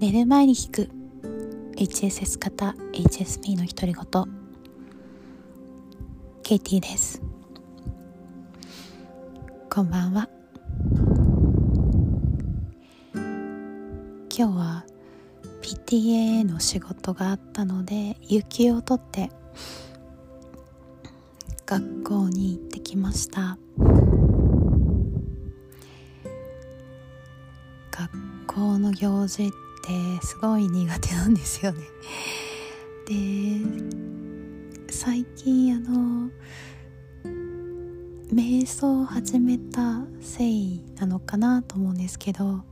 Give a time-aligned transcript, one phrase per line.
[0.00, 0.88] 寝る前に聞く。
[1.76, 4.04] HSS 型 HSP の独り言。
[6.42, 7.20] ケイティです。
[9.68, 10.30] こんばんは。
[13.14, 14.86] 今日は
[15.60, 19.28] PTA の仕事があったので有給を取って
[21.66, 23.58] 学校に行ってきました。
[27.90, 29.69] 学校の行事って
[30.22, 31.82] すごい苦手なんですよね。
[33.06, 33.60] で
[34.90, 36.30] 最近あの
[38.32, 42.64] 瞑想を始めたせいなのかなと思うんですけど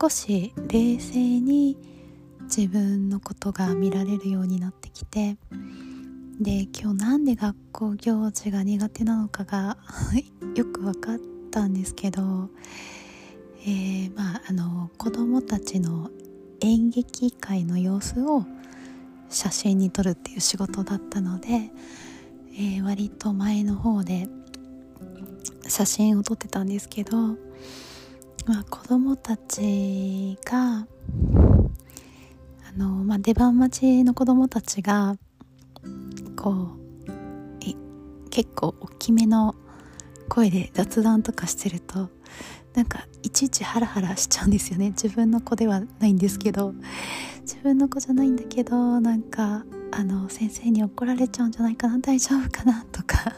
[0.00, 1.76] 少し冷静に
[2.42, 5.36] 自分のことが見られるようになってきて
[6.40, 9.76] で今日なんで学校行事が苦手なのかが
[10.56, 11.18] よく分かっ
[11.50, 12.48] たんですけど、
[13.62, 16.10] えー、まああの子供たちの
[16.60, 18.44] 演劇会の様子を
[19.28, 21.70] 写真に撮るっていう仕事だったので、
[22.54, 24.28] えー、割と前の方で
[25.68, 27.16] 写真を撮ってたんですけど、
[28.46, 30.86] まあ、子供たちが
[32.68, 35.16] あの、まあ、出番待ちの子供たちが
[36.36, 36.80] こう
[38.30, 39.54] 結構大きめの
[40.30, 42.08] 声で雑談とかしてると
[42.74, 44.90] なんかいちいちハラハラしちゃうんですよね。
[44.90, 46.72] 自分の子ではないんですけど。
[47.42, 51.98] 自分の子じゃないんだけどなんかあの先生に怒られちゃうんじゃないかな。
[51.98, 53.34] 大丈夫かなとか。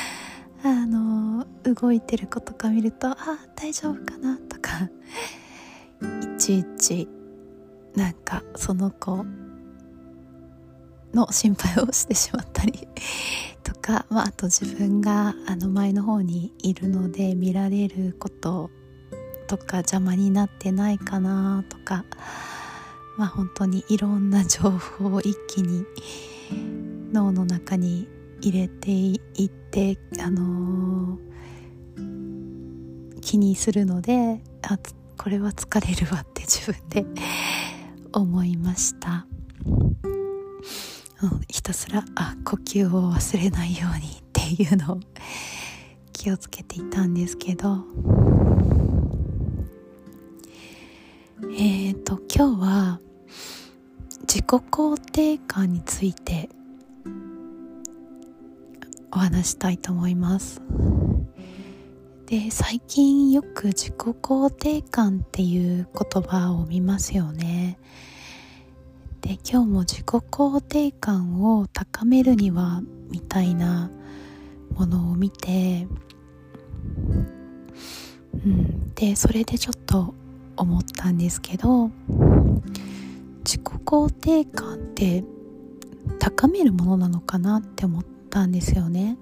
[0.64, 3.16] あの動いてる子とか見るとあ
[3.54, 4.88] 大丈夫かなとか。
[6.00, 7.08] いちいち
[7.94, 9.24] なんかその子
[11.14, 12.88] の心配をしてしまったり
[13.62, 18.70] とか、まあ、あと自分があの前の方にいるので見られること
[19.46, 22.04] とか邪魔になってないかなとか、
[23.16, 25.84] まあ、本当にいろんな情報を一気に
[27.12, 28.08] 脳の中に
[28.40, 34.78] 入れていってあのー、気にするのであ
[35.16, 37.06] これは疲れるわって自分で
[38.12, 39.26] 思いました。
[41.48, 45.00] ひたすらあ呼吸を忘れないようにっていうのを
[46.12, 47.84] 気をつけていたんですけど。
[51.56, 53.00] えっ、ー、と今日は
[54.22, 56.48] 自己肯定感について
[59.12, 60.60] お話したいと思います。
[62.26, 67.78] で最近よく自己肯定感っていう言葉を見ますよね。
[69.24, 73.90] で今日も自己肯定感を高めるにはみたいな
[74.74, 75.86] ものを見て、
[78.34, 80.14] うん、でそれでちょっと
[80.58, 81.88] 思ったんですけど
[83.38, 85.24] 自己肯定感って
[86.18, 89.16] 高めるものなのかなって思ったんですよね。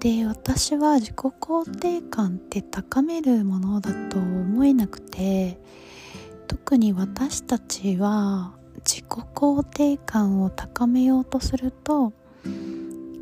[0.00, 5.58] で私は自己肯定感って高めるものだと思えなくて
[6.64, 8.54] 特に私たちは
[8.86, 12.14] 自己肯定感を高めようとすると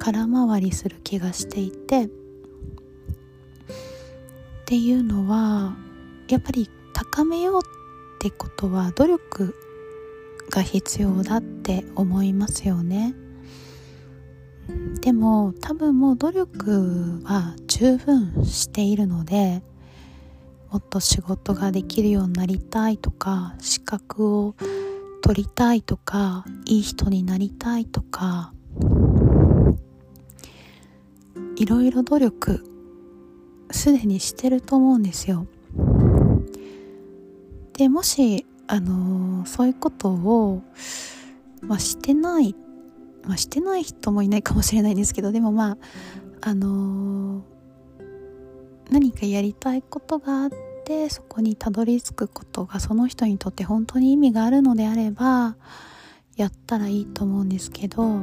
[0.00, 2.08] 空回りする気がしていてっ
[4.66, 5.76] ていうのは
[6.28, 9.54] やっぱり高めようってことは努力
[10.50, 13.14] が必要だって思いますよね。
[15.00, 19.62] でも多分もう努力は十分しているので
[20.70, 24.54] もっと仕事ができるようになりたいとか資格を
[25.22, 28.52] 取りたいとかいい人になりたいとか
[31.56, 32.64] いろいろ努力
[33.70, 35.46] すでにしてると思うんですよ。
[37.74, 40.62] でもしあのー、そういうことを、
[41.62, 42.54] まあ、してない
[43.28, 45.78] まあ、してない人もいないかもしれないんですけどでもまあ
[46.40, 47.42] あのー、
[48.90, 50.50] 何かやりたいことがあっ
[50.84, 55.56] てそこにたどり着くことがその人にとって本当に意味があるのであれば
[56.36, 58.22] やったらいいと思うんですけど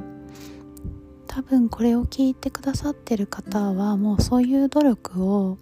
[1.27, 5.57] 多分これを聞いてくださってる方はもうそういう努力を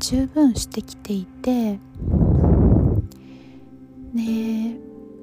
[0.00, 1.78] 十分してきていて
[4.12, 4.76] ね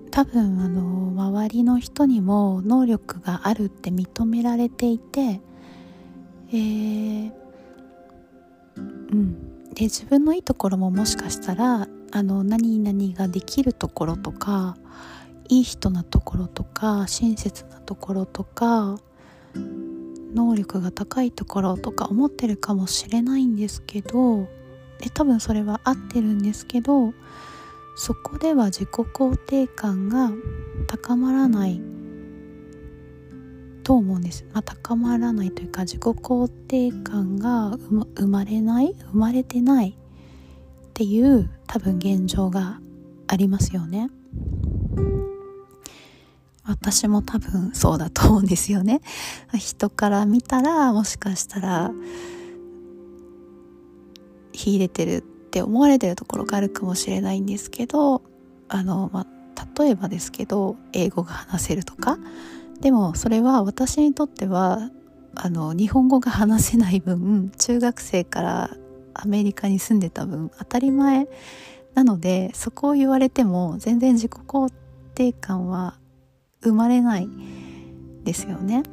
[0.09, 5.41] 多分あの周りの人にも能力があるって認められていて、
[6.49, 7.31] えー、
[9.11, 9.51] うん。
[9.73, 14.75] で自分のいいところももしかしたらあの何々ができるところとか
[15.47, 18.99] いい人なところとか親切なところとか
[20.33, 24.47] 能力が高いところとか思ってるかもしれないんですけど
[24.99, 27.13] で多分それは合ってるんですけど
[27.95, 30.31] そこでは自己肯定感が
[30.87, 31.81] 高まらない
[33.83, 37.77] と思うんです、まあ、高まらないというか自己肯定感が
[38.15, 39.95] 生まれない生まれてないっ
[40.93, 42.79] ていう多分現状が
[43.27, 44.09] ありますよね。
[46.63, 49.01] 私も多分そうだと思うんですよね。
[49.57, 51.91] 人から見たらもしかしたら
[54.53, 58.21] 秀でてるって思われてるところがあるかもしれないんですけど
[58.69, 62.17] あの、まあ、例えばですけど英語が話せるとか
[62.81, 64.89] でもそれは私にとっては
[65.35, 68.77] あの日本語が話せない分中学生から
[69.13, 71.27] アメリカに住んでた分当たり前
[71.93, 74.73] なのでそこを言われても全然自己肯
[75.13, 75.97] 定感は
[76.61, 77.29] 生まれない
[78.23, 78.83] ですよね。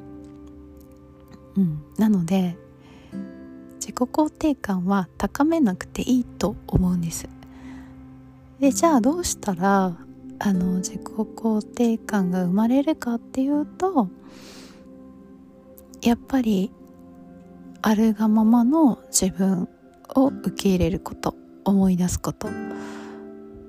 [1.56, 2.56] うん、なので
[3.74, 7.28] 自己肯定感は高めなくていいと思うんです。
[8.60, 9.96] でじゃあどうしたら
[10.40, 14.08] あの自己肯定感が生まれるかっていうと
[16.02, 16.70] やっぱり
[17.82, 19.68] あるがままの自分
[20.14, 22.48] を受け入れること思い出すこと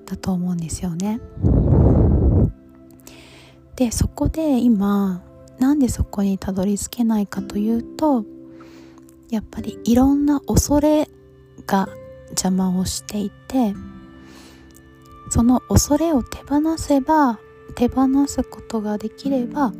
[0.06, 1.19] だと思うんですよね。
[3.75, 5.24] でそこで今
[5.57, 8.25] なんでそこにたどり着けないかというと
[9.30, 11.10] やっぱりいろんな恐れ
[11.66, 11.88] が
[12.30, 13.74] 邪魔をしていて
[15.30, 17.40] その恐れを手放せば
[17.76, 19.72] 手放すことができれば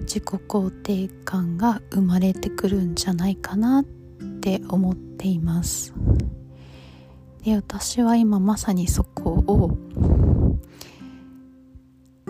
[0.00, 3.84] 自己肯定感が生まれてくるんじゃないかなっ
[4.40, 5.92] て思っています。
[7.42, 9.76] で私は今まさにそこを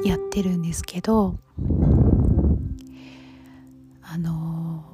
[0.05, 1.37] やってるんですけど
[4.03, 4.85] あの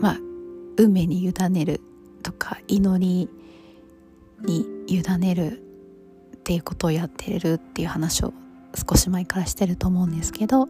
[0.00, 0.18] まあ
[0.76, 1.80] 運命に委ねる
[2.22, 3.28] とか祈り
[4.42, 5.62] に委ねる
[6.36, 8.32] っていうことをやってるっていう話を
[8.74, 10.68] 少し前からしてると思うんですけど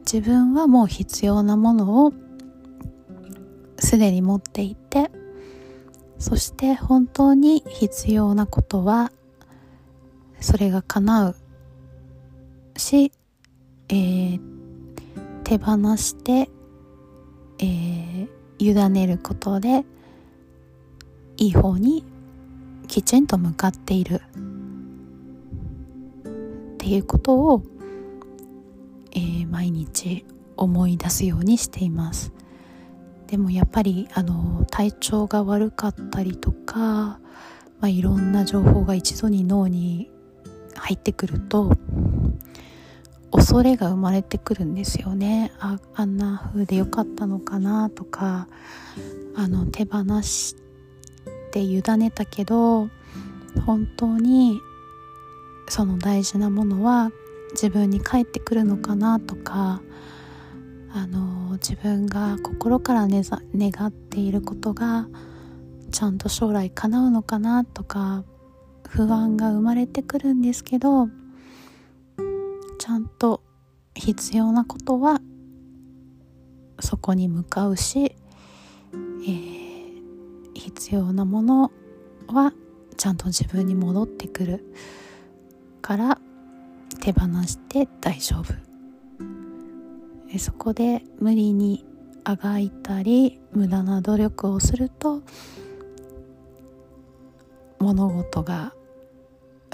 [0.00, 2.12] 自分はもう必要なものを
[3.78, 5.10] すでに持っていて
[6.18, 9.12] そして本当に必要なことは
[10.40, 11.36] それが叶う
[12.76, 13.12] し、
[13.88, 14.40] えー、
[15.44, 16.50] 手放して、
[17.58, 19.84] えー、委ねることで
[21.36, 22.04] いい方に
[22.86, 24.20] きちんと向かっている。
[26.24, 27.62] っていうことを、
[29.12, 30.24] えー、毎日
[30.56, 32.32] 思い出すようにしています。
[33.26, 37.18] でもやっぱりあの体調が悪かったりとか、ま
[37.82, 40.10] あ、いろんな情報が一度に脳に
[40.76, 41.72] 入ってくると
[43.32, 45.52] 恐れが生まれてくるんですよね。
[45.58, 48.48] ああんな風でよかったのかなとか
[49.34, 50.54] あの手放し
[51.56, 52.90] て委ねたけど
[53.64, 54.60] 本当に
[55.68, 57.10] その大事なものは
[57.52, 59.80] 自分に返ってくるのかなとか
[60.92, 65.08] あの自分が心から願っていることが
[65.92, 68.24] ちゃんと将来叶うのかなとか
[68.86, 71.08] 不安が生まれてくるんですけど
[72.78, 73.42] ちゃんと
[73.94, 75.22] 必要なことは
[76.80, 78.14] そこに向かうし、
[80.76, 81.72] 必要なもの
[82.28, 82.52] は
[82.98, 84.64] ちゃんと自分に戻ってくる
[85.80, 86.18] から
[87.00, 88.54] 手放して大丈夫。
[90.38, 91.86] そこで無理に
[92.24, 95.22] あがいたり無駄な努力をすると
[97.78, 98.74] 物事が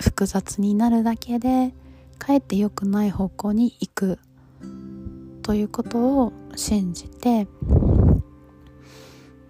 [0.01, 1.75] 複雑になるだけで
[2.19, 4.19] かえって良くない方向に行く。
[5.43, 7.49] ということを信じて、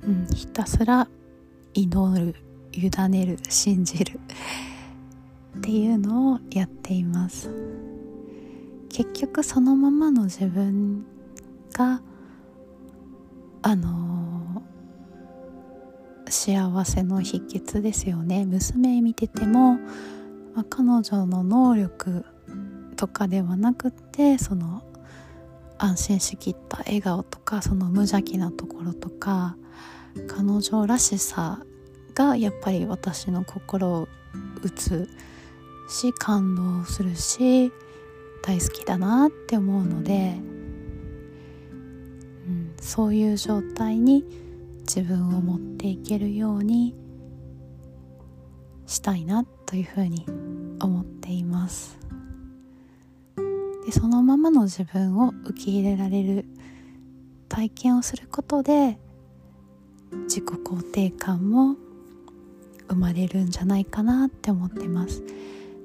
[0.03, 1.09] うん、ひたすら
[1.75, 2.35] 祈る
[2.73, 4.21] 委ねる信じる。
[5.59, 7.51] っていうのをやっています。
[8.89, 11.05] 結局そのままの自分
[11.73, 12.03] が
[13.63, 14.63] あの、
[16.29, 18.45] 幸せの秘訣ですよね。
[18.45, 19.79] 娘見てても、
[20.55, 22.25] ま、彼女の能力
[22.97, 24.83] とかではなくってその
[25.79, 29.57] 安心しきった笑顔とかその無邪気なところとか
[30.29, 31.65] 彼女らしさ
[32.15, 34.09] がやっぱり私の心を
[34.63, 35.09] 打つ
[35.89, 37.73] し感動するし
[38.43, 40.37] 大好きだなって思うので、
[42.47, 44.25] うん、そういう状態に
[44.81, 46.95] 自分を持っていけるように
[48.87, 50.27] したいなというふうに
[50.81, 51.99] 思っています。
[53.87, 56.45] でそのままの自分を受け入れられる
[57.49, 58.99] 体験をすることで
[60.25, 61.77] 自己肯定感も
[62.89, 65.23] 生まれるんじゃないかなって思ってます。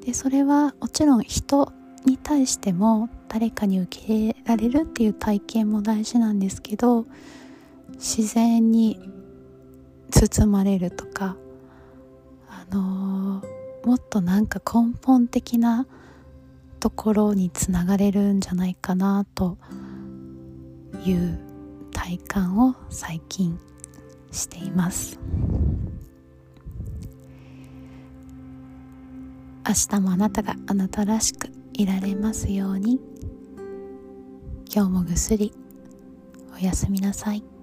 [0.06, 1.72] でそれはもちろん人
[2.06, 7.06] に対しても誰かに受け入れられるっていう体験も大事なんですけど
[7.96, 9.00] 自然に
[10.12, 11.36] 包まれるとか
[12.48, 15.86] あのー、もっとなんか根本的な
[16.80, 19.58] ところにつながれるんじゃないかなと
[21.06, 21.40] いう
[21.92, 23.60] 体感を最近
[24.32, 25.20] しています
[29.68, 33.00] 明日もあなたがあなたらしくいられますように
[34.74, 35.54] 今日もぐっすり
[36.56, 37.57] おやすみなさい。